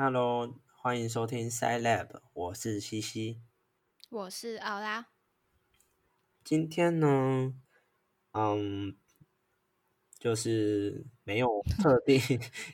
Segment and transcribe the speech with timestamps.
[0.00, 3.42] Hello，欢迎收听 Sci Lab，我是西西。
[4.08, 5.08] 我是奥拉。
[6.44, 7.52] 今天呢，
[8.30, 8.96] 嗯，
[10.16, 11.48] 就是没有
[11.82, 12.20] 特 定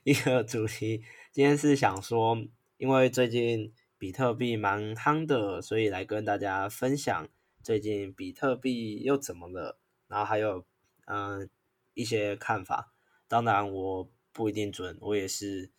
[0.02, 1.02] 一个主题。
[1.32, 2.36] 今天是想说，
[2.76, 7.26] 因为最近比特币蛮夯的，所以来跟大家分享
[7.62, 9.78] 最近比特币又怎么了，
[10.08, 10.66] 然后还有
[11.06, 11.48] 嗯
[11.94, 12.92] 一些看法。
[13.26, 15.72] 当然我不一定准，我也是。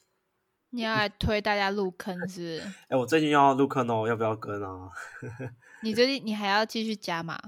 [0.75, 2.61] 你要来推大家入坑是？
[2.89, 4.89] 哎，我最近要入坑哦，要不要跟啊？
[5.81, 7.39] 你最近你还要继续加码？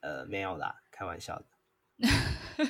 [0.00, 1.44] 呃，没有啦，开玩笑的。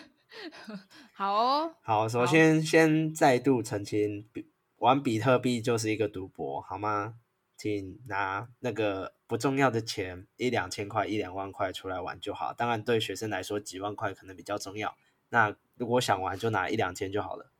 [1.15, 1.75] 好哦。
[1.81, 4.29] 好，首先先再度澄清，
[4.77, 7.15] 玩比特币就是一个赌博，好吗？
[7.57, 12.53] 请拿那个不重要的钱，一两千块、一两万块出来玩就好。
[12.53, 14.95] 当然，对学生来说，几万块可能比较重要。
[15.31, 17.51] 那如果想玩，就拿一两千就好了。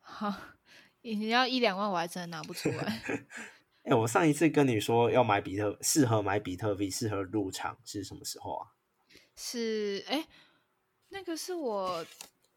[0.00, 0.34] 好。
[1.14, 3.02] 你要一两万，我还真的拿不出来。
[3.84, 8.72] 哎，我上一次跟你说要买比特，适合买比特币，适合入场是什么时候啊？
[9.34, 10.26] 是哎，
[11.08, 12.04] 那个是我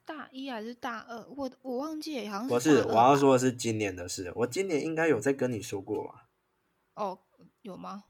[0.04, 1.26] 大一还是大二？
[1.30, 2.84] 我我忘记，好像不是。
[2.84, 4.32] 我要说的是今年的事。
[4.36, 6.28] 我今年应该有在跟你说过吧？
[6.96, 7.20] 哦，
[7.62, 8.04] 有吗？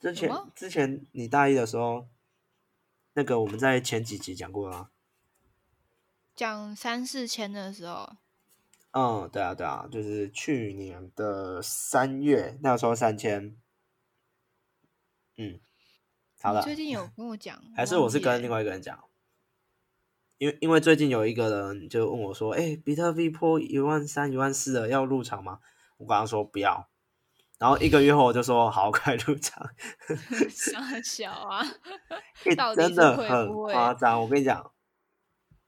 [0.00, 2.08] 之前之前你大一的时候，
[3.12, 4.90] 那个我们在前几集讲过了。
[6.34, 8.16] 讲三四千的时候。
[8.92, 13.56] 嗯，对啊，对啊，就是去年的三月，那时候三千。
[15.38, 15.58] 嗯，
[16.42, 16.60] 好了。
[16.62, 19.02] 最近有跟我讲，还是我是跟另外一个人讲？
[20.36, 25.60] 因为因为最近有一个人就问我说：“哎，比特币破一万三、一万四了，要入场吗？”
[25.96, 26.90] 我刚刚说不要，
[27.58, 29.70] 然后一个月后我就说：“好，快入场。”
[30.50, 31.64] 小小啊，
[32.76, 34.20] 真的很夸张。
[34.20, 34.70] 我跟你讲，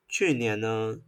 [0.06, 0.98] 去年呢，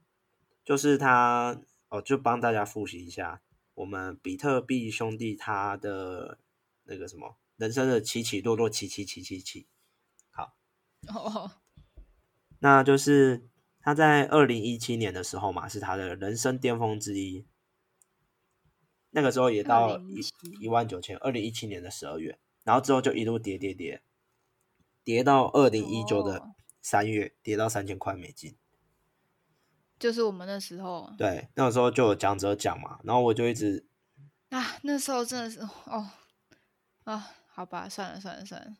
[0.64, 1.60] 就是他。
[1.88, 3.42] 哦，就帮大家复习一下，
[3.74, 6.38] 我们比特币兄弟他的
[6.84, 9.66] 那个什么人生的起起落落，起起起起起。
[10.30, 10.56] 好，
[11.08, 11.52] 哦，
[12.58, 13.48] 那就是
[13.80, 17.46] 他在二零一七年的时候嘛，是他的人生巅峰之一。
[19.10, 20.20] 那个时候也到一
[20.60, 24.02] 一万九千，二零一七年的十二月，然后之后就一路跌跌跌，
[25.02, 26.50] 跌到二零一九的
[26.82, 28.56] 三月，跌到三千块美金。
[29.98, 33.86] 就是我们那时候，对，那时候就有讲者讲嘛，然后我就一直
[34.50, 36.10] 啊，那时候真的是哦
[37.04, 38.76] 啊，好吧，算了算了算了，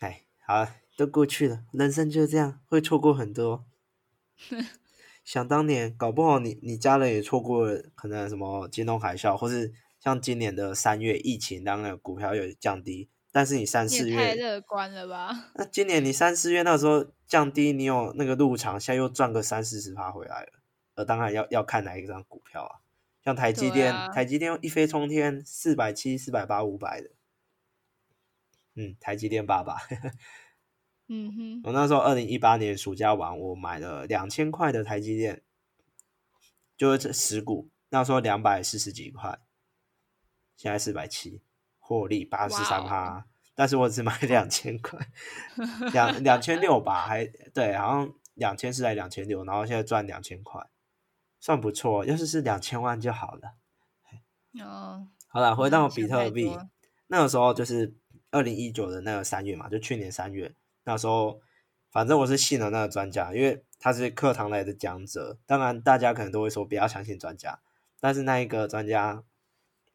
[0.00, 3.64] 哎，好了，都过去了，人生就是这样，会错过很多。
[5.24, 13.08] 想当年，搞不好你你家人也错过了，可能什么金融海啸，或是像今年的三月疫情，当然股票有降低。
[13.34, 15.50] 但是你三四月太乐观了吧？
[15.56, 20.52] 那今年你三四月那时候降低，你有那个入场，现在又赚个三四十趴回来了。
[20.94, 22.78] 呃，当然要要看哪一张股票啊？
[23.24, 27.10] 像台积电，台积电一飞冲天，四百七、四百八、五百的。
[28.76, 29.78] 嗯，台积电爸爸。
[31.08, 31.60] 嗯哼。
[31.64, 35.42] 我那时候二零一八年暑假玩，我买了两千块的台积电，
[36.76, 39.40] 就是这十股，那时候两百四十几块，
[40.56, 41.42] 现在四百七。
[41.86, 44.98] 获利八十三趴，但是我只买两千块，
[45.92, 50.66] 两两千六吧，还对，好像两千是在两千六，然后现在赚两千块，
[51.38, 52.06] 算不错。
[52.06, 53.52] 要是是两千万就好了。
[54.64, 56.56] 哦，好了，回到比特币，
[57.08, 57.94] 那个时候就是
[58.30, 61.38] 二零一九的那个三月嘛，就去年三月，那时候
[61.92, 65.36] 反正我是信了那个专家，因为他是课堂来的讲者。
[65.44, 67.60] 当然，大家可能都会说不要相信专家，
[68.00, 69.22] 但是那一个专家。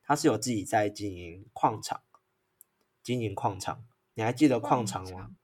[0.09, 2.01] 他是有自己在经营矿场，
[3.03, 5.35] 经营矿场，你还记得矿场吗？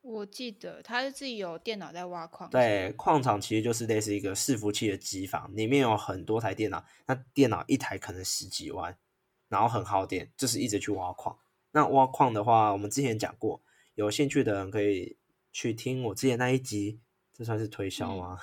[0.00, 2.48] 我记得他是自己有电脑在挖矿。
[2.48, 8.96] 对，矿场其实就是类似一个伺服器的机房，里面有很多台电脑，那电脑一台可能十几万，
[9.48, 11.38] 然后很耗电，就是一直去挖矿。
[11.72, 13.62] 那挖矿的话，我们之前讲过，
[13.96, 15.18] 有兴趣的人可以
[15.52, 17.02] 去听我之前那一集，
[17.34, 18.38] 这算是推销吗？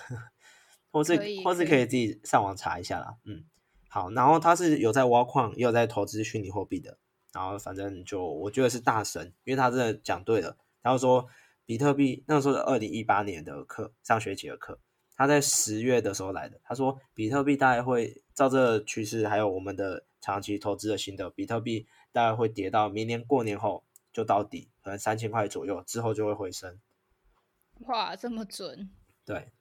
[0.91, 3.45] 或 是或是可以自己上网查一下啦，嗯。
[3.93, 6.97] 好，然后他是有在挖矿，也有在投资虚拟货币的。
[7.33, 10.55] 然后反正就我觉得是大神，因为他真的讲对了。
[10.81, 11.27] 然后说
[11.65, 14.79] 比特币那时候是二零一八年的课，上学期的课，
[15.17, 16.57] 他在十月的时候来的。
[16.63, 23.83] 他说比特币大概会照这个趋势，还有我们的长期投资的心得，比特币大概会跌到明年过年后
[24.13, 26.79] 就到底，可能三千块左右，之后就会回升。
[27.87, 28.89] 哇，这么准？
[29.25, 29.51] 对，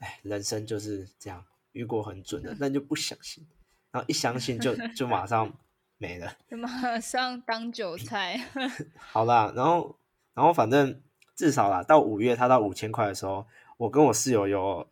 [0.00, 1.42] 哎，人生就是这样，
[1.72, 3.46] 遇过很准的， 但就不相信。
[3.90, 5.52] 然后一相信就就马上
[5.96, 8.38] 没了，马上当韭菜。
[8.96, 9.98] 好啦，然后
[10.34, 11.02] 然后反正
[11.34, 13.46] 至少啦，到五月他到五千块的时候，
[13.76, 14.88] 我跟我室友有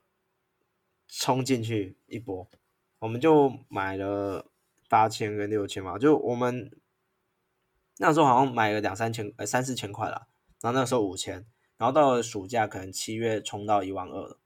[1.09, 2.49] 冲进去一波，
[2.99, 4.51] 我我们就买了
[4.89, 6.77] 八千跟六千嘛，就我们
[7.99, 10.27] 那时候好像买了两三千，呃三四千块啦，
[10.61, 11.47] 然后那时候五千，
[11.77, 14.41] 然后到了暑假可能七月冲到一万二了，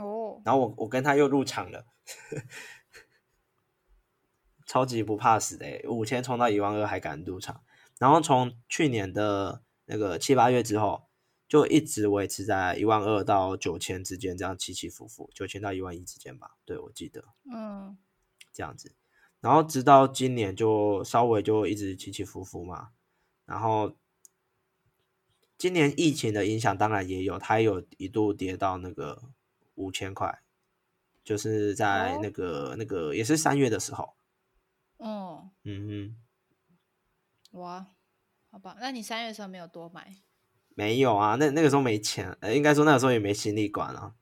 [0.00, 1.84] 哦，然后我我跟他又入场了，
[4.72, 7.60] 超级不怕死的、欸，五千冲到一万二还敢入场，
[7.98, 11.08] 然后从去年的那个七八月之后，
[11.46, 17.22] 就一直维持在一万二到九千之间，这样起起伏伏，九千到一万一之间吧，对我记得
[17.54, 17.98] 嗯，
[18.50, 18.94] 这样子，
[19.42, 22.92] 然后直到今年就稍微就一直起起伏伏嘛，
[23.44, 23.92] 然后
[25.58, 29.22] 今年疫情的影响当然也有，它有一度跌到那个
[29.74, 30.40] 五千块，
[31.22, 32.20] 就是在哦。
[32.22, 34.14] 那个、那个也是三月的时候，
[35.02, 36.14] 哦，嗯
[37.50, 37.88] 哼，哇，
[38.52, 40.16] 好吧，那你三月的时候没有多买？
[40.76, 44.14] 没有啊，那那个时候没钱，呃，应该说那个时候也没心力管啊，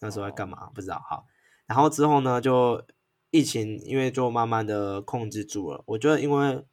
[0.00, 1.02] 那时候在干嘛、不知道。
[1.08, 1.26] 好，
[1.64, 2.86] 然后之后呢，就
[3.30, 6.66] 疫情因为就慢慢的控制住了，我觉得因为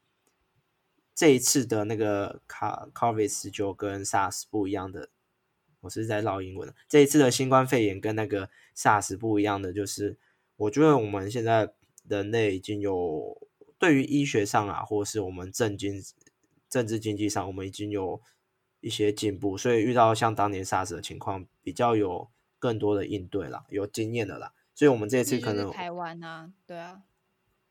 [1.15, 5.09] 这一次的那个卡 COVID 十九跟 SARS 不一样的，
[5.79, 6.75] 我是在绕英文的。
[6.89, 10.19] 这一次的新冠肺炎跟那个 SARS 不一样的，就是
[10.57, 11.73] 我觉得我们现在
[12.07, 13.37] 人类已经有
[13.77, 16.01] 对于医学上啊，或是我们政经
[16.69, 18.21] 政治经济上，我们已经有
[18.79, 24.53] 一些进步，所以遇到像当年 SARS 的情况，比较有更多的应对啦，有经验的啦。
[24.73, 27.01] 所以我们这次可能台湾啊，对啊，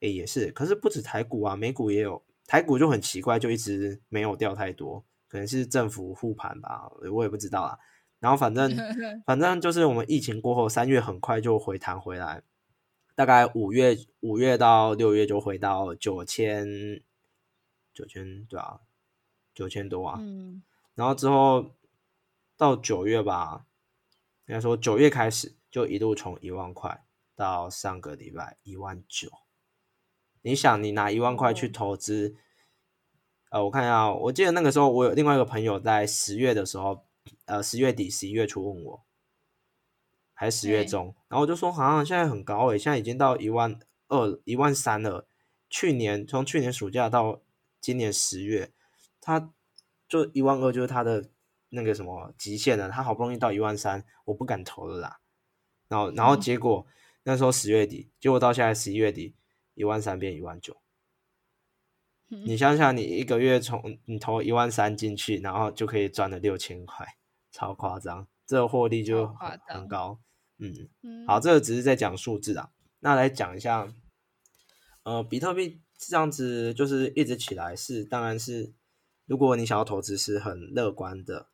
[0.01, 7.79] 诶、也是，可是不止台股啊，美股也有，台股就很奇怪，就一直没有掉太多，可能是政府护盘吧，我也不知道啊。
[8.19, 8.75] 然后反正
[9.25, 12.43] 反正就是我们疫情过后，三月很快就回弹回来，
[13.17, 17.03] 大概五月五月到六月就回到九千
[17.95, 18.81] 九千对啊，
[19.55, 20.19] 九千多啊。
[20.21, 20.63] 嗯，
[20.95, 21.75] 然后之后
[22.59, 23.65] 到九月吧，
[24.47, 29.31] 应该说九月开始就一路从一万块到上个礼拜一万九。
[30.43, 32.37] 你想，你拿一万块去哦投资，
[33.49, 37.07] 呃，我看一下哦，我记得那个时候我有另外一个朋友在十月的时候，
[37.47, 39.06] 呃，十月底、十一月初问我，
[40.39, 43.79] 还是十月中，然后我就说好像现在很高诶，现在已经到一万
[44.09, 45.27] 二、一万三了。
[45.71, 47.41] 去年从去年暑假到
[47.81, 48.71] 今年十月，
[49.19, 49.53] 他
[50.07, 51.31] 就一万二就是他的
[51.71, 55.21] 那个什么极限了，他好不容易到一万三，我不敢投了啦。
[55.89, 56.87] 然后，然后嗯结果、
[57.23, 59.35] 那时候十月底，结果到现在十一月底，
[59.75, 60.77] 一万三变一万九。
[62.29, 67.07] 你想想，你一个月从你投一万三进去，然后就可以赚了六千块，
[67.51, 70.19] 超夸张，这个获利就很很高。
[70.59, 72.71] 嗯，嗯好，这个只是在讲数字啊。
[73.01, 73.93] 那来讲一下，
[75.03, 78.73] 呃，比特币这样子就是一直起来是，当然是
[79.27, 81.49] 如果你想要投资是很乐观的，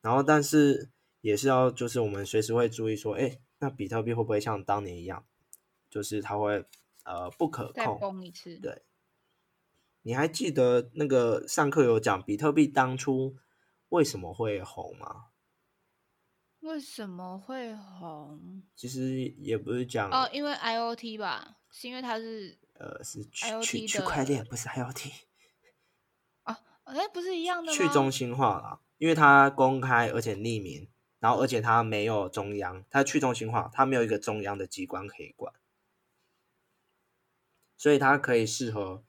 [0.00, 0.90] 然后但是
[1.20, 5.24] 也是要就是我们随时会注意说，哎，那比特币会不会像当年一样，
[5.88, 6.64] 就是它会
[7.04, 8.82] 呃不可控，崩一次，对
[10.02, 13.36] 你还记得那个上课有讲比特币当初
[13.90, 15.26] 为什么会红吗？
[16.66, 18.62] 为什么会红？
[18.74, 25.12] 其实也不是讲哦，因为 IOT 吧，是因为它是呃是区 IoT 区区块链，不是 IoT，
[26.44, 27.78] 哦，哎，不是一样的吗？
[27.78, 30.88] 去中心化啦，因为它公开而且匿名，
[31.20, 35.54] 然后而且它没有中央，它去中心化，它没有一个中央的机关可以管，
[37.76, 39.04] 所以它可以适合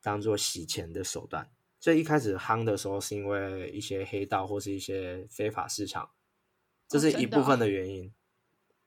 [0.00, 1.50] 当做洗钱的手段。
[1.80, 6.10] 所以一开始夯的时候，是因为一些黑道或是一些非法市场，
[7.00, 8.12] 这是一部分哦的原因。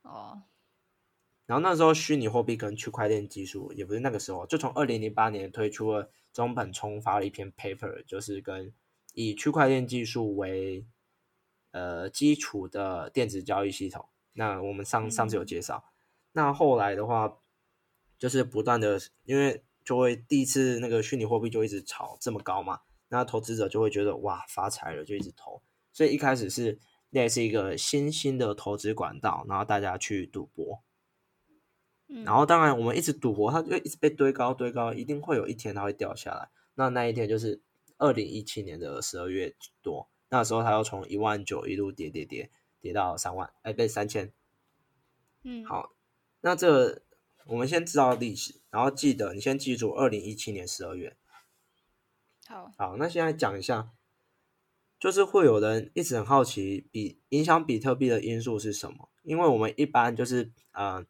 [0.04, 0.44] 哦，
[1.46, 8.74] 然后那时候虚拟货币跟区块链技术也不是那个时候，就从二零零八年推出了中本聪发了一篇 paper，就是跟
[9.14, 10.86] 以区块链技术为
[11.72, 14.08] 呃基础的电子交易系统。
[14.34, 15.84] 那我们上上次有嗯介绍，
[16.34, 17.38] 那后来的话
[18.20, 25.62] 就是不断的，因为就会第一次那个虚拟货币就一直炒这么高嘛，那投资者就会觉得哇发财了，就一直投。
[25.94, 26.78] 所以一开始是
[27.16, 30.84] 类似一个新兴的投资管道，然后大家去赌博。
[32.08, 36.50] 嗯然后当然我们一直赌博，它就一直被堆高堆高，一定会有一天它会掉下来。
[36.76, 37.62] 那那一天就是
[37.98, 44.32] 二零一七年的十二月多，那时候它又从一万九一路跌跌跌跌到三万，哎，被三千。
[45.44, 45.96] 嗯，好，
[46.42, 47.02] 那这个
[47.48, 51.16] 我们先知道历史，然后记得你先记住二零一七年十二月。
[52.46, 53.90] 好，好，那现在讲一下，
[55.06, 59.08] 就是会有人一直很好奇比影响比特币的因素是什么？
[59.22, 61.06] 因为我们一般就是呃，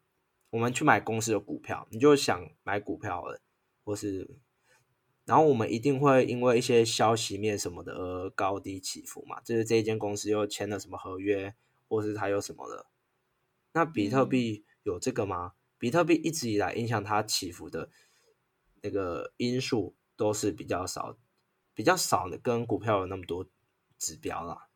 [0.49, 3.39] 我们去买公司的股票，你就想买股票了，
[3.85, 4.37] 或是，
[5.23, 11.55] 然后我们一定会因为一些消息面什么的而高低起伏嘛，就是这一间公司又签了什么合约，
[11.87, 12.87] 或是它有什么的。
[13.71, 15.53] 那比特嗯币有这个吗？
[15.77, 17.89] 比特币一直以来影响它起伏的
[18.81, 21.17] 那个因素都是比较少，
[21.73, 23.47] 比较少的，跟股票有那么多
[23.97, 24.67] 指标啦。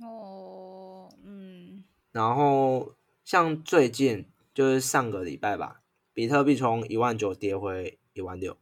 [0.00, 8.58] 哦，嗯，然后像最近就是上个礼拜吧，比特币从一万九跌回一万六，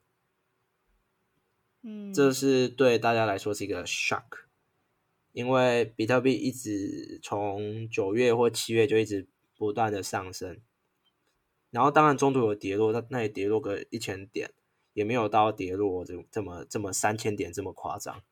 [1.81, 4.45] 嗯，这是对大家来说是一个 shock，
[5.33, 9.27] 因为比特币一直从九月或七月就一直
[9.57, 10.61] 不断的上升，
[11.71, 14.51] 然后当然中途有跌落，那那也跌落个一千点，
[14.93, 18.23] 也没有到跌落这这么这么三千点这么夸张。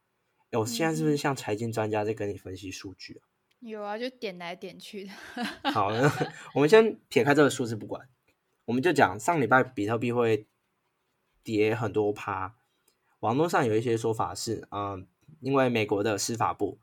[0.50, 3.22] 哎，我现在是不是像财经专家在跟你分析数据啊？
[3.60, 5.12] 有啊，就点来点去的。
[5.70, 5.90] 好，
[6.54, 8.08] 我们先撇开这个数字不管，
[8.64, 10.46] 我们就讲上礼拜比特币会
[11.44, 12.56] 跌很多趴。
[13.20, 15.06] 网络上有一些说法是，嗯，
[15.40, 16.80] 因为美国的司法部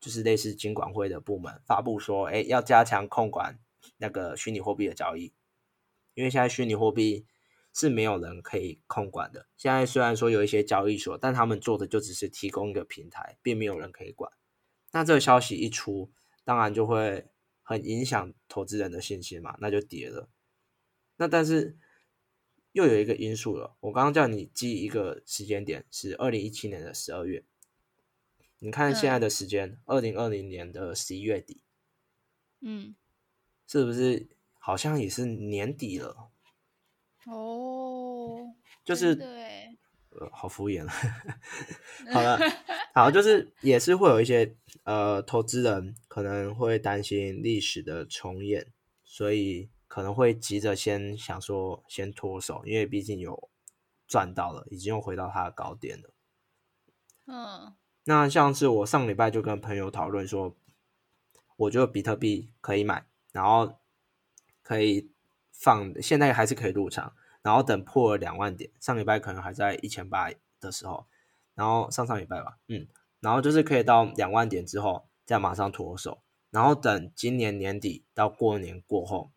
[0.00, 3.58] 就是类似金管会的部门发布说，哎，要加强控管
[3.98, 5.34] 那个虚拟货币的交易，
[6.14, 7.26] 因为现在虚拟货币。
[7.72, 9.46] 是没有人可以控管的。
[9.56, 14.32] 现在虽然说有一些交易所，但他们做的就只是提供一个平台，并没有人可以管。
[14.92, 16.12] 那这个消息一出，
[16.44, 17.28] 当然就会
[17.62, 20.28] 很影响投资人的信心嘛，那就跌了。
[21.16, 21.78] 那但是
[22.72, 27.44] 又有一个因素了，我刚刚叫你记一个时间点，是二零一七年的十二月。
[28.58, 31.62] 你看现在的时间，二零二零年的十一月底，
[32.60, 32.94] 嗯，
[33.66, 36.29] 是不是好像也是年底了？
[37.26, 39.76] 哦，就是对，
[40.08, 40.90] 呃，好敷衍了。
[42.12, 42.38] 好了，
[42.94, 48.72] 好，就是也是会有一些呃投资人可能会担心历史的重演，
[49.04, 53.50] 所以可能会急着先想说先脱手，因为毕竟有
[54.08, 56.10] 赚到了，已经又回到它的高点了。
[57.26, 57.74] 嗯，
[58.04, 60.56] 那像是我上礼拜就跟朋友讨论说，
[61.56, 63.78] 我觉得比特币可以买，然后
[64.62, 65.12] 可以。
[65.60, 71.06] 放现在还是可以入场，然后等破了两万点，上礼拜可能还在一千八的时候，
[71.54, 72.88] 然后上上礼拜吧，嗯，
[73.20, 79.30] 然后就是可以到两万点之后再马上脱手，然后等今年年底到过年过后，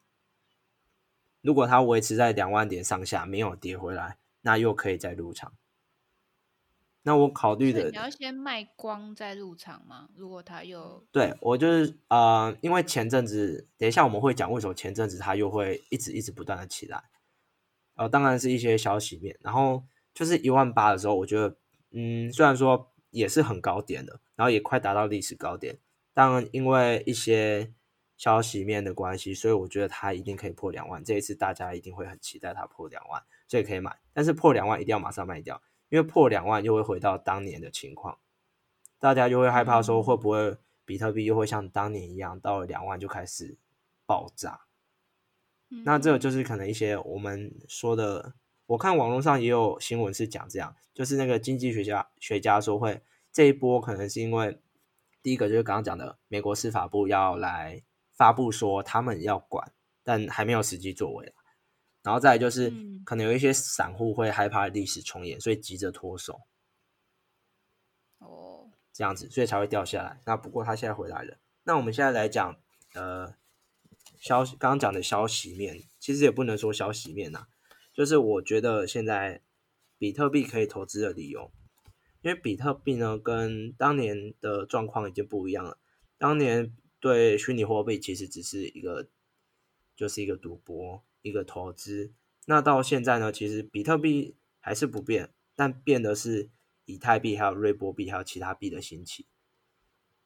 [1.42, 5.51] 如果它维持在两万点上下没有跌回来，那又可以再入场。
[7.06, 10.08] 那我考虑的，你要先卖光再入场吗？
[10.16, 17.04] 如果他又对我就是呃，因为前阵子，等一下我们会讲为什么前阵子它又会一直一直不断的起来，
[17.96, 19.84] 呃，当然是一些消息面，然后
[20.14, 21.58] 就是一万八的时候，我觉得
[21.92, 25.80] 嗯，虽然说也是很高点的，然后也快达到历史高点，
[26.14, 27.74] 但因为一些
[28.16, 35.62] 消息面的关系，所以我觉得它一定可以破两万，这一次大家一定会很期待它破两万，所以可以买，但是破两万一定要马上卖掉。
[35.94, 38.18] 因为破两万又会回到当年的情况，
[38.98, 43.60] 大家就会害怕说会不会比特币又会像当年一样到了两万就开始
[44.08, 44.62] 爆炸？
[45.86, 48.34] 那这个就是可能一些我们说的，
[48.66, 53.00] 我看网络上也有新闻是讲这样，就是那个经济学家学家说会
[53.32, 54.60] 这一波可能是因为
[55.22, 57.84] 第一个就是刚刚讲的美国司法部要来
[58.14, 59.72] 发布说他们要管，
[60.04, 61.32] 但还没有实际作为。
[62.04, 62.70] 然后再就是，
[63.06, 66.42] 可能有一些散户会害怕历史重演，所以急着脱手。
[68.20, 70.20] 哦，这样子，所以才会掉下来。
[70.26, 71.38] 那不过他现在回来了。
[71.64, 72.60] 那我们现在来讲，
[72.94, 73.34] 呃，
[74.20, 77.48] 消息刚刚讲的消息面，其实也不能说消息面呐，
[77.94, 79.42] 就是我觉得现在
[79.98, 81.54] 比特币可以投资的理由，
[82.22, 85.80] 因为比特币呢跟当年的状况已经不一样了。
[86.18, 89.08] 当年对虚拟货币其实只是一个，
[89.96, 91.02] 就是一个赌博。
[91.24, 92.13] 一个投资，
[92.46, 96.51] 那到现在呢，其实比特币还是不变，但变的是
[96.86, 99.25] 以太币、还有瑞波币、还有其他币的兴起。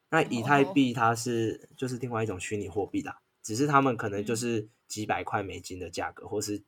[0.09, 6.63] 那以太币它是就是另外一种虚拟货币啦，只是他们可能就是几百块美金的价格，或是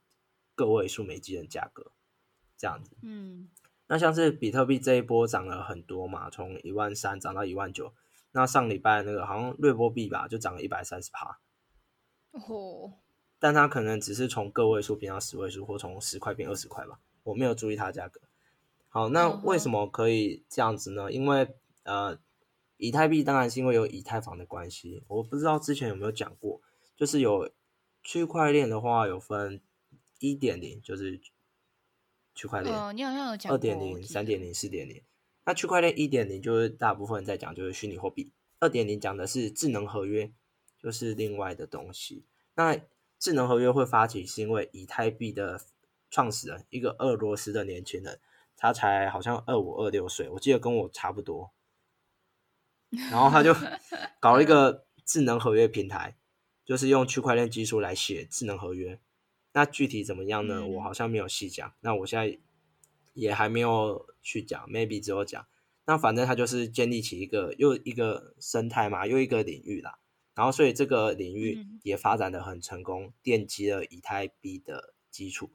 [0.55, 1.91] 个位数美金的价格
[2.55, 2.95] 这样子。
[3.01, 3.49] 嗯，
[3.87, 7.93] 那像是比特币这一波涨了很多嘛，从一万三涨到一万九，
[8.33, 11.39] 那上礼拜那个好像瑞波币吧，就涨了一百三十趴。
[12.33, 12.93] 哦。
[13.39, 16.99] 但它可能只是从个位数变到十位数，或从十块变二十块吧。
[17.23, 18.19] 我没有注意它价格。
[18.89, 21.11] 好，那为什么可以这样子呢？
[21.11, 21.47] 因为
[21.83, 22.19] 呃，
[22.77, 25.03] 以太币当然是因为有以太坊的关系。
[25.07, 26.59] 我不知道之前有没有讲过，
[26.97, 27.51] 就是有
[28.01, 29.61] 区块链的话有分
[30.19, 31.21] 一点零，就是
[32.33, 32.75] 区块链。
[32.75, 35.01] 哦，你好像有讲二点零、三点零、四点零。
[35.45, 40.31] 那区块链一点零就是大部分在讲就是虚拟货币，二点零讲的是智能合约，
[40.81, 42.25] 就是另外的东西。
[42.55, 42.79] 那
[43.19, 45.61] 智能合约会发起，是因为以太币的
[46.09, 48.19] 创始人，一个俄罗斯的年轻人，
[48.55, 51.51] 他才好像二五二六岁，我记得跟我差不多。
[53.11, 53.53] 然后他就
[54.19, 56.17] 搞了一个智能合约平台，
[56.65, 58.99] 就是用区块链技术来写智能合约。
[59.53, 60.61] 那具体怎么样呢？
[60.61, 61.73] 嗯我好像没有细讲。
[61.81, 62.39] 那我现在
[63.13, 65.45] 也还没有去讲，maybe 只有讲。
[65.85, 69.98] 那反正他就是建立起一个又一个生态嘛，又一个领域啦。
[70.39, 75.51] 然后所以这个领域嗯也发展的很成功，奠基了以太币的基础。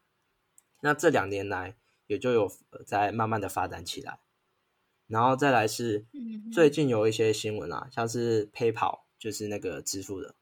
[0.83, 1.75] 那这两年来
[2.07, 4.21] 也就有呃在慢慢的发展起来。
[5.07, 10.35] 然后再来是嗯最近有一些新闻啊，像是 PayPal 就是那个支付的，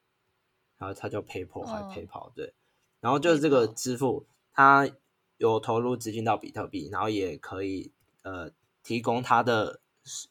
[0.76, 2.52] 然后它叫 PayPal 还 PayPal 对，
[2.98, 4.90] 然后就是这个支付，它
[5.36, 8.50] 有投入资金到比特币，然后也可以呃
[8.82, 9.80] 提供它的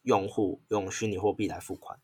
[0.03, 1.97] 用户用虚拟货币来付款。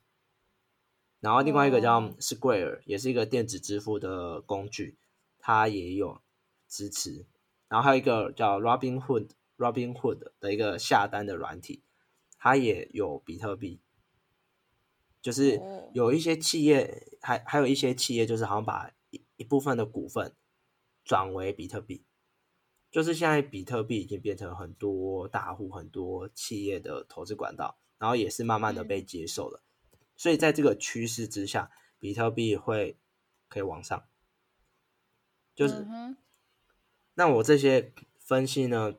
[1.28, 4.96] 然后另外一个叫哦 Square，、也是一个电子支付的工具，
[5.40, 6.22] 它也有
[6.70, 7.26] 支持。
[7.68, 11.84] 然后还有一个叫 Robinhood Robinhood 的一个下单的软体，
[12.38, 13.82] 它也有比特币。
[15.22, 20.34] 就是哦有一些企业，还还有一些企业，就是好像把一一部分的股份
[21.04, 22.06] 转为比特币。
[22.90, 29.62] 就是现在比特币已经变成很多大户、很多企业的投资管道，然后也是慢慢的被接受了。
[30.18, 32.98] 所以在这个趋势之下，比特币会
[33.48, 34.04] 可以往上。
[35.56, 36.18] 就是、嗯
[37.20, 38.94] 那我这些分析呢，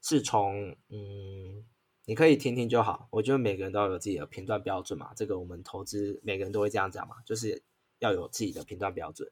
[0.00, 1.66] 是从嗯，
[2.04, 3.08] 你可以听听就好。
[3.10, 7.64] 我觉得每个人都要有自己的评断标准嘛，这个我们投资每个人都会这样讲嘛，就是
[7.98, 9.28] 要有自己的评断标准。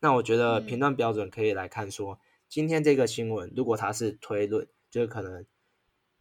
[0.00, 2.20] 那我觉得嗯评断标准可以来看说，
[2.50, 5.46] 今天这个新闻如果它是推论，就是可能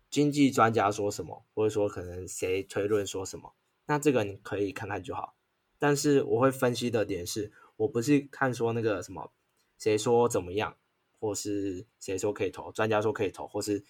[0.10, 3.54] 经济专家说什么，或者说可能谁推论说什么，
[3.86, 5.36] 那这个你可以看看就好。
[5.80, 9.32] 但是我会分析的点是，我不是看说那个什么
[9.78, 10.78] 谁说怎么样，
[11.20, 13.84] 或是谁说可以投，专家说可以投，或是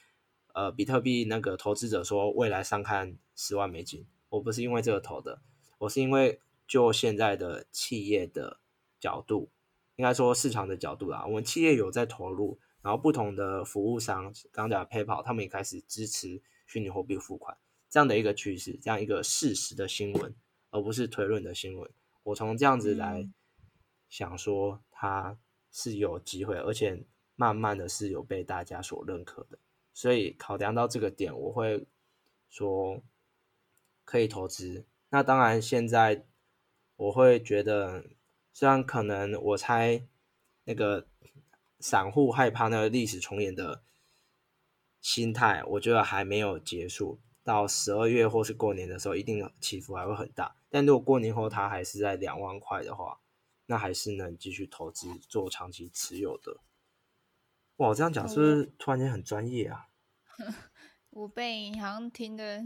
[0.54, 5.42] 呃比特币那个投资者说未来上看十万美金，我不是因为这个投的，
[5.80, 8.62] 我是因为就现在的企业的
[8.98, 9.52] 角度，
[9.98, 17.58] 应该说市场的角度啦，我们企业有在投入，然后不同的服务商，刚刚讲的 PayPal，他们也开始支持虚拟货币付款，
[17.92, 20.34] 这样的一个趋势，这样一个事实的新闻，
[20.70, 21.92] 而不是推论的新闻。
[22.24, 23.34] 我从这样子来嗯
[24.08, 25.38] 想说，它
[25.72, 27.04] 是有机会，而且
[27.36, 29.60] 慢慢的是有被大家所认可的。
[29.94, 31.86] 所以考量到这个点，我会
[32.50, 33.04] 说
[34.06, 34.86] 可以投资。
[35.10, 36.26] 那当然，现在
[36.96, 38.06] 我会觉得，
[38.54, 40.08] 虽然可能我猜
[40.64, 41.10] 那个
[41.82, 43.84] 散户害怕那个历史重演的
[45.02, 47.20] 心态，我觉得还没有结束。
[47.44, 50.56] 到十二月或是过年的时候，一定起伏还会很大。
[50.70, 53.20] 但如果过年后它还是在两万块的话，
[53.66, 56.58] 那还是能继续投资做长期持有的。
[57.78, 59.88] 哇，我这样讲是不是突然间很专业啊？
[61.10, 62.64] 我被你好像听的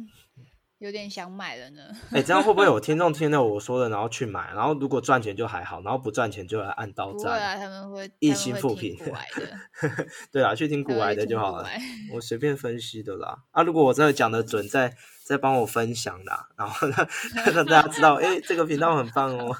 [0.80, 1.82] 有点想买了呢。
[2.12, 7.24] 哎、这样会不会有 听众听到我说的，然后去买，然后如果赚钱就还好，然后不赚钱就来按刀赞？
[7.24, 8.98] 不会啊，他们会一心复评
[10.32, 11.68] 对啊，去听古癌他们会听的就好了。
[12.14, 13.44] 我随便分析的啦。
[13.52, 17.08] 啊，如果我真的讲的准，再再帮我分享啦，然后让
[17.54, 19.56] 让大家知道，哎、这个频道很棒哦。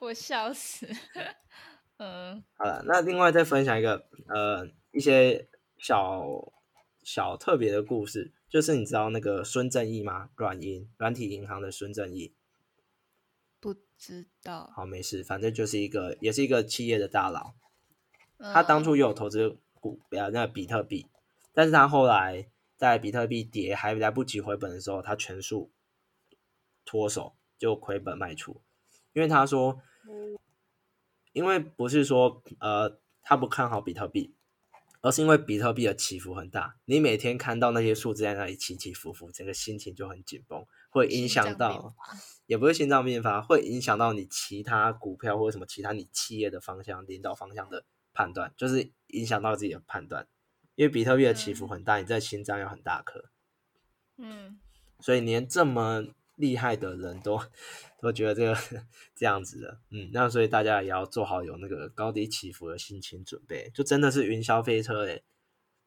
[0.00, 0.88] 我笑死。
[1.98, 5.46] 嗯好了，那另外再分享一个呃一些
[5.78, 6.24] 小
[7.04, 10.30] 小特别的故事，就是你知道那个孙正义吗？
[10.34, 12.34] 软银软体银行的孙正义。
[13.60, 14.72] 不知道。
[14.74, 17.54] 好，没事，反正就是一个也是一个企业的大佬。
[18.38, 21.06] 他嗯当初也有投资股呃那个比特币，
[21.52, 25.70] 但是他后来在比特币跌还来不及回本的时候，他全数
[26.84, 28.60] 脱手就亏本卖出，
[29.12, 29.80] 因为他说，
[31.32, 34.34] 因为不是说呃他不看好比特币，
[35.00, 41.94] 而是因为比特币的起伏很大，你每天看到那些数字在那里起起伏伏，整个心情就很紧绷，会影响到。
[42.46, 50.26] 也不是心脏病发，会影响到你其他股票或者什么其他你企业的方向、领导方向的判断，就是影响到自己的判断。
[50.74, 53.30] 因为比特币的起伏很大，你在心脏要很大颗，
[54.16, 54.58] 嗯，
[54.98, 56.06] 所以连这么
[56.40, 57.40] 厉害的人都
[58.00, 65.22] 都觉得这个这样子的，嗯，那所以大家也要做好有那个高低起伏的心情准备，就真的是云霄飞车诶、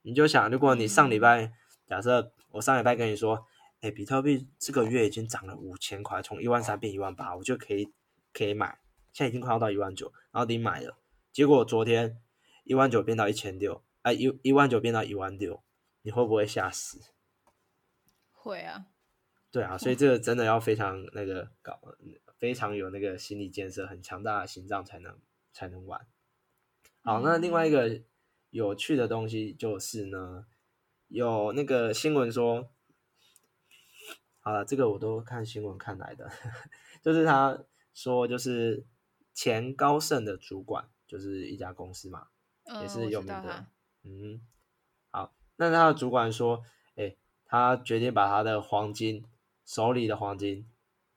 [0.03, 1.51] 你就想，如果你上礼拜，
[1.87, 3.45] 假设我上礼拜跟你说，
[3.81, 7.91] 哎、比特币这个月已经涨了五千块，从一万三变一万八，我就可以
[8.31, 8.79] 可以买，
[9.11, 10.97] 现在已经快要到一万九，然后你买了，
[11.31, 12.21] 结果昨天
[12.63, 15.63] 一万九变到一千六，哎，一一万九变到一万六，
[16.03, 16.99] 你会不会吓死？
[18.31, 18.85] 会啊。
[19.53, 21.79] 对啊，所以这个真的要非常那个搞，
[22.39, 25.15] 非常有那个心理建设，很强大的心脏才能
[25.53, 26.07] 才能玩。
[27.03, 28.01] 好，那另外一个
[28.49, 30.47] 有趣的东西就是呢，
[31.07, 32.67] 有那个新闻说，
[34.39, 36.31] 好了，这个我都看新闻看来的，
[37.03, 37.63] 就是他
[37.93, 38.83] 说就是
[39.35, 42.29] 前高盛的主管，就是一家公司嘛，
[42.63, 43.67] 嗯，也是有名的。
[44.01, 44.41] 嗯，
[45.11, 49.23] 好，那他的主管说，哎，他决定把他的黄金
[49.65, 50.69] 手里的黄金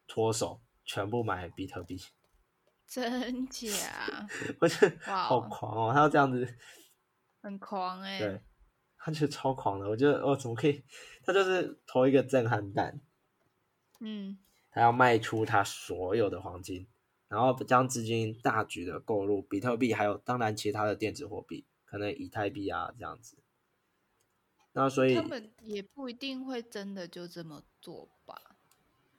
[0.06, 1.98] 脱手，全部买比特币。
[2.86, 4.28] 真假？
[4.60, 6.56] 我觉得哇哦好狂哦，他要这样子，
[7.42, 8.40] 很狂哎、对，
[8.96, 9.88] 他就超狂的。
[9.88, 10.84] 我觉得哦，怎么可以？
[11.24, 13.00] 他就是投一个震撼弹，
[13.98, 14.38] 嗯，
[14.70, 16.86] 他要卖出他所有的黄金，
[17.26, 23.36] 然后将资金大举的购入比特币，还有当然其他的电子货币，可能以太币啊这样子。
[24.76, 28.56] 那所以他们也不一定会真的就这么做吧？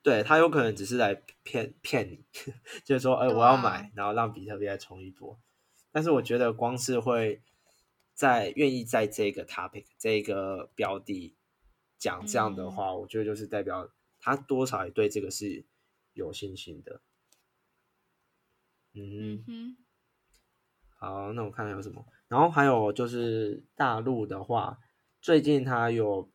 [0.03, 2.23] 对他有可能只是来骗骗你，
[2.85, 5.37] 就是说，哎、对我要啊买，然后让比特币再冲一波。
[5.91, 7.41] 但是我觉得光是会
[8.13, 11.35] 在愿意在这个 topic 这个标的
[11.97, 13.89] 讲这样的嗯话，我觉得就是代表
[14.19, 15.65] 他多少也对这个是
[16.13, 17.01] 有信心的。
[18.93, 19.77] 嗯嗯，哼，
[20.97, 24.79] 好，那我看看有什么，然后还有就是大陆的话，
[25.27, 26.31] 最近它有，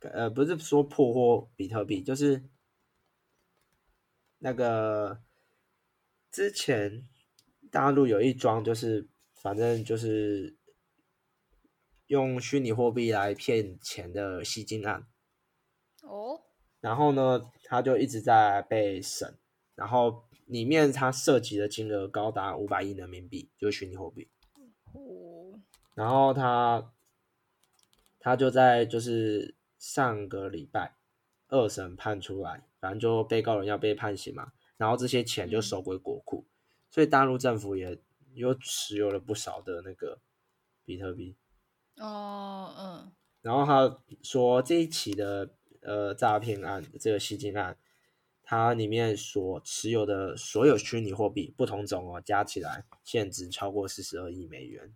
[0.00, 2.48] 呃，不是说破获比特币，就是
[4.38, 5.20] 那个
[6.30, 7.06] 之前
[7.70, 10.56] 大陆有一桩，就是反正就是
[12.06, 15.06] 用虚拟货币来骗钱的吸金案，
[16.02, 16.40] 哦，
[16.80, 19.38] 然后呢，他就一直在被审，
[19.74, 24.30] 然后里面他涉及的金额高达五百亿人民币，就是虚拟货币。
[24.94, 25.60] 哦，
[25.94, 26.94] 然后他
[28.20, 30.94] 他就在就是上个礼拜
[31.48, 36.46] 二审判出来，反正就被告人要被判刑嘛，然后这些钱就嗯收归国库，
[36.90, 37.98] 所以大陆政府也
[38.34, 40.20] 又持有了不少的那个
[40.84, 41.34] 比特币。
[41.96, 45.50] 哦，嗯，然后他说这一起的
[45.82, 47.76] 呃诈骗案，这个吸金案，
[48.42, 54.94] 它里面所持有的所有虚拟货币不同种哦，加起来现值超过四十二亿美元。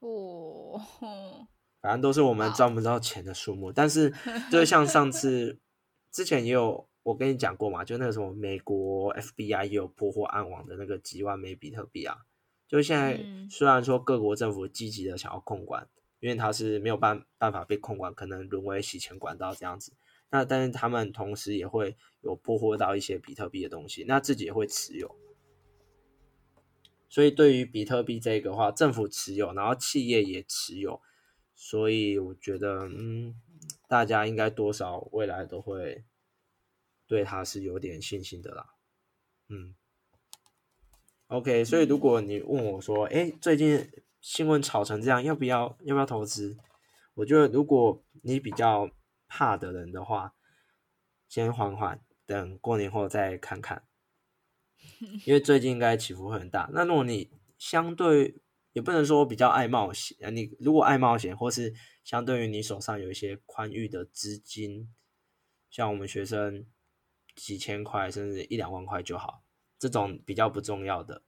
[0.00, 1.46] 哦，哼
[1.82, 3.70] 反正都是我们赚不到钱的数目。
[3.72, 4.14] 但是，
[4.50, 5.58] 就像上次
[6.10, 12.18] 之前也有我跟你讲过嘛，就那个什么美国 FBI 也有破获暗网的那个几万枚比特币啊。
[12.68, 15.88] 就现在嗯虽然说各国政府积极的想要控管，
[16.20, 19.92] 因为它是没有办办法被控管，可能沦为洗钱管道这样子。
[20.30, 25.14] 那但是他们同时也会有破获到一些比特币的东西，那自己也会持有。
[27.10, 31.02] 所以对于比特币这个话，政府持有，然后企业也持有，
[31.64, 33.40] 所以我觉得，嗯，
[33.86, 36.04] 大家应该多少未来都会
[37.06, 38.74] 对它是有点信心的啦。
[39.48, 39.76] 嗯
[41.28, 43.88] ，OK，所以如果你问我说，哎，最近
[44.20, 46.58] 新闻炒成这样，要不要要不要投资？
[47.14, 48.90] 我觉得如果你比较
[49.28, 50.34] 怕的人的话，
[51.28, 53.86] 先缓缓，等过年后再看看。
[55.24, 56.68] 因为最近应该起伏会很大。
[56.72, 58.42] 那如果你相对
[58.72, 64.92] 也不能说比较爱冒险，啊你如果爱冒险，或是相对于你手上有一些宽裕的资金，
[65.70, 66.66] 像我们学生
[67.34, 69.42] 几千块甚至一两万块就好，
[69.78, 71.22] 这种比较不重要的。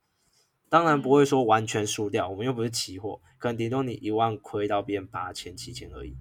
[0.68, 6.16] 当然不会说完全输掉，我们又不是期货，可能顶多你一万亏到变八千、七千而已。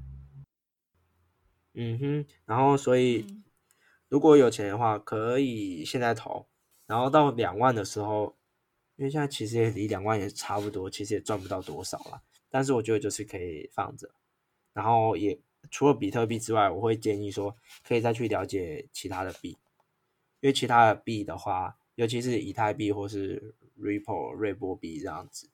[1.73, 3.43] 嗯哼，然后所以嗯
[4.09, 6.47] 如果有钱的话，可以现在投，
[6.85, 8.37] 然后到两万的时候，
[9.03, 12.21] 因为现在其实也离两万也差不多，其实也赚不到多少啦。
[12.49, 14.09] 但是我觉得就是可以放着，
[14.71, 15.37] 然后也
[15.69, 17.53] 除了比特币之外，我会建议说
[17.85, 19.49] 可以再去了解其他的币，
[20.39, 25.49] 因为其他的币的话，尤其是以太币或是 Ripple 瑞波币这样子，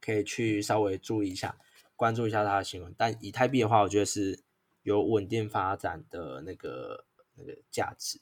[0.00, 1.58] 可以去稍微注意一下，
[1.96, 2.94] 关注一下它的新闻。
[2.96, 4.44] 但以太币的话，我觉得是
[4.84, 8.20] 有稳定发展的那个那个价值。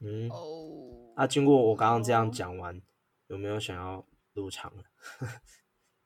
[0.00, 2.80] 嗯，哦，那、经过我刚刚这样讲完，
[3.26, 4.84] 有没有想要入场了？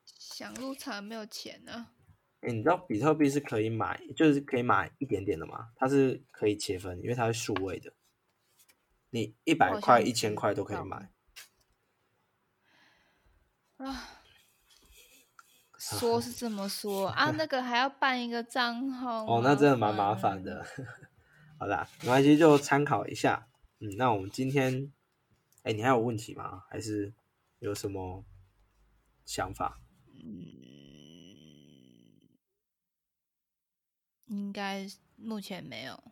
[0.07, 1.89] 想入场没有钱呢、
[2.43, 5.71] 哎、你知道比特币是可以买，就是可以买一点点的嘛？
[5.77, 7.93] 它是可以切分，因为它是数位的，
[9.11, 11.11] 你一百好块、像一千知块都可以买。
[13.79, 14.11] 啊。
[15.77, 20.65] 说是这么说啊，那个还要办一个账号哦，那真的蛮麻烦烦的。
[21.61, 23.47] 好啦，没关系，就参考一下。
[23.85, 24.90] 嗯，那我们今天，
[25.62, 26.64] 哎、你还有问题吗？
[26.70, 27.12] 还是
[27.59, 28.25] 有什么
[29.27, 29.79] 想法？
[30.25, 30.47] 嗯，
[34.25, 36.03] 应该目前没有。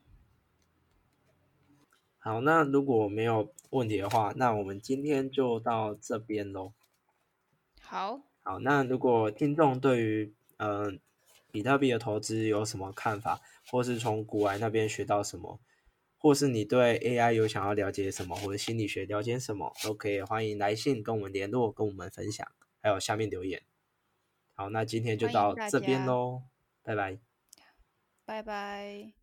[2.18, 6.74] 好，那如果没有问题的话，那我们今天就到这边喽。
[7.80, 10.92] 好，好，那如果听众对于嗯、呃
[11.50, 15.58] 比特币的投资有什么看法，或是从古玩那边学到什么，
[16.22, 22.46] 或是你对 AI 有想要了解什么，或者心理学了解什么，都可以欢迎来信跟我们联络，跟我们分享，
[22.80, 23.60] 还有下面留言。
[24.54, 26.42] 好，那今天就到这边喽，
[26.82, 27.18] 拜拜，
[28.24, 29.21] 拜拜。